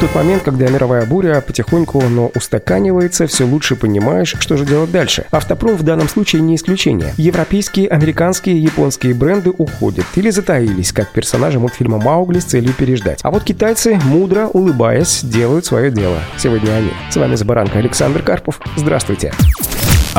[0.00, 5.24] тот момент, когда мировая буря потихоньку, но устаканивается, все лучше понимаешь, что же делать дальше.
[5.30, 7.12] Автопром в данном случае не исключение.
[7.16, 13.20] Европейские, американские, японские бренды уходят или затаились, как персонажи мультфильма «Маугли» с целью переждать.
[13.22, 16.18] А вот китайцы, мудро улыбаясь, делают свое дело.
[16.36, 16.90] Сегодня они.
[17.10, 18.60] С вами Забаранка Александр Карпов.
[18.76, 19.32] Здравствуйте.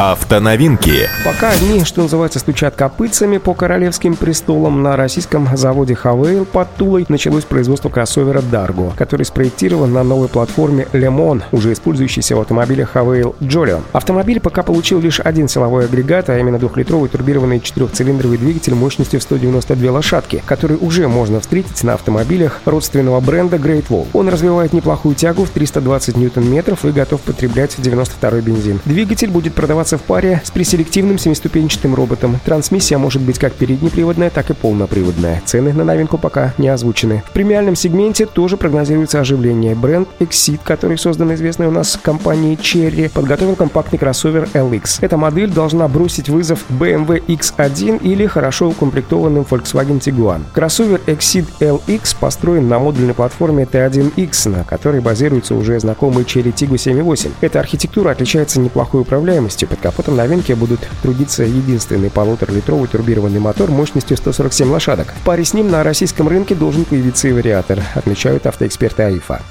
[0.02, 1.10] Автоновинки.
[1.26, 7.06] Пока одни, что называется, стучат копытцами по королевским престолам, на российском заводе Хавейл под Тулой
[7.10, 13.36] началось производство кроссовера Dargo, который спроектирован на новой платформе Lemon, уже использующейся в автомобилях Havail
[13.42, 13.82] Jolion.
[13.92, 19.24] Автомобиль пока получил лишь один силовой агрегат, а именно двухлитровый турбированный четырехцилиндровый двигатель мощностью в
[19.24, 24.08] 192 лошадки, который уже можно встретить на автомобилях родственного бренда Great Wall.
[24.14, 28.80] Он развивает неплохую тягу в 320 ньютон-метров и готов потреблять 92 бензин.
[28.86, 32.40] Двигатель будет продаваться в паре с преселективным семиступенчатым роботом.
[32.46, 35.42] Трансмиссия может быть как переднеприводная, так и полноприводная.
[35.46, 37.24] Цены на новинку пока не озвучены.
[37.28, 39.76] В премиальном сегменте тоже прогнозируется оживление.
[39.76, 45.00] Бренд Exit, который создан известной у нас компанией Cherry, подготовил компактный кроссовер LX.
[45.02, 50.42] Эта модель должна бросить вызов BMW X1 или хорошо укомплектованным Volkswagen Tiguan.
[50.54, 56.76] Кроссовер Exit LX построен на модульной платформе T1X, на которой базируется уже знакомый Cherry Tiggo
[56.76, 57.32] 7.8.
[57.42, 64.18] Эта архитектура отличается неплохой управляемостью, под капотом новинки будут трудиться единственный полуторалитровый турбированный мотор мощностью
[64.18, 65.14] 147 лошадок.
[65.22, 69.42] В паре с ним на российском рынке должен появиться и вариатор, отмечают автоэксперты АИФа.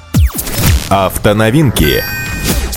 [0.89, 2.03] Автоновинки.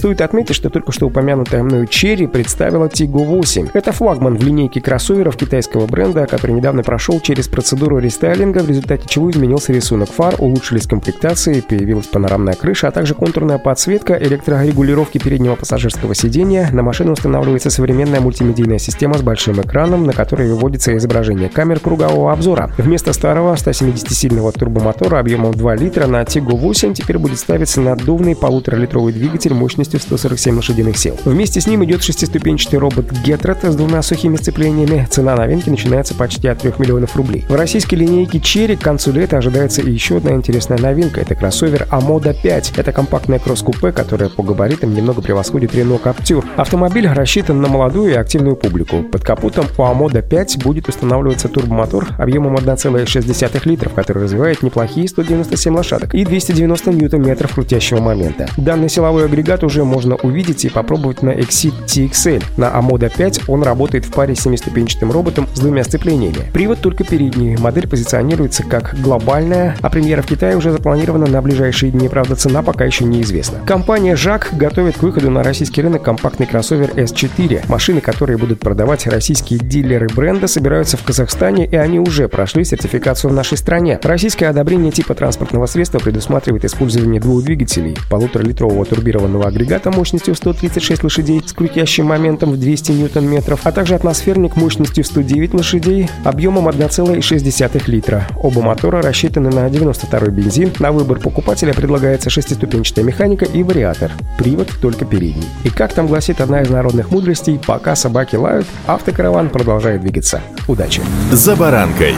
[0.03, 3.69] Стоит отметить, что только что упомянутая мною Cherry представила Tiggo 8.
[3.73, 9.05] Это флагман в линейке кроссоверов китайского бренда, который недавно прошел через процедуру рестайлинга, в результате
[9.09, 15.55] чего изменился рисунок фар, улучшились комплектации, появилась панорамная крыша, а также контурная подсветка, электрорегулировки переднего
[15.55, 16.69] пассажирского сидения.
[16.73, 22.33] На машину устанавливается современная мультимедийная система с большим экраном, на которой выводится изображение камер кругового
[22.33, 22.73] обзора.
[22.77, 29.13] Вместо старого 170-сильного турбомотора объемом 2 литра на Tiggo 8 теперь будет ставиться наддувный полуторалитровый
[29.13, 31.17] двигатель мощностью мощностью 147 лошадиных сил.
[31.25, 35.07] Вместе с ним идет шестиступенчатый робот Getrod с двумя сухими сцеплениями.
[35.11, 37.45] Цена новинки начинается почти от 3 миллионов рублей.
[37.49, 41.21] В российской линейке Cherry к концу лета ожидается еще одна интересная новинка.
[41.21, 42.75] Это кроссовер Amoda 5.
[42.77, 46.45] Это компактная кросс-купе, которая по габаритам немного превосходит Renault Captur.
[46.57, 49.03] Автомобиль рассчитан на молодую и активную публику.
[49.03, 55.75] Под капотом у Amoda 5 будет устанавливаться турбомотор объемом 1,6 литров, который развивает неплохие 197
[55.75, 58.49] лошадок и 290 ньютон-метров крутящего момента.
[58.57, 62.43] Данный силовой агрегат уже можно увидеть и попробовать на Exit TXL.
[62.57, 66.51] На Amoda 5 он работает в паре с семиступенчатым роботом с двумя сцеплениями.
[66.53, 67.57] Привод только передний.
[67.57, 72.63] Модель позиционируется как глобальная, а премьера в Китае уже запланирована на ближайшие дни, правда цена
[72.63, 73.59] пока еще неизвестна.
[73.67, 77.65] Компания JAC готовит к выходу на российский рынок компактный кроссовер S4.
[77.69, 83.31] Машины, которые будут продавать российские дилеры бренда, собираются в Казахстане, и они уже прошли сертификацию
[83.31, 83.99] в нашей стране.
[84.03, 91.03] Российское одобрение типа транспортного средства предусматривает использование двух двигателей, полуторалитрового турбированного агрегата агрегата мощностью 136
[91.03, 97.83] лошадей с крутящим моментом в 200 ньютон-метров, а также атмосферник мощностью 109 лошадей объемом 1,6
[97.87, 98.27] литра.
[98.37, 100.73] Оба мотора рассчитаны на 92 бензин.
[100.79, 104.13] На выбор покупателя предлагается шестиступенчатая механика и вариатор.
[104.39, 105.49] Привод только передний.
[105.65, 110.43] И как там гласит одна из народных мудростей, пока собаки лают, автокараван продолжает двигаться.
[110.69, 111.01] Удачи!
[111.31, 112.15] За баранкой!